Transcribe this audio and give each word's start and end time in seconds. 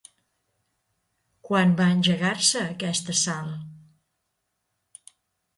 Quan 1.49 1.75
va 1.81 1.87
engegar-se 1.97 2.63
aquest 2.71 3.15
assalt? 3.15 5.07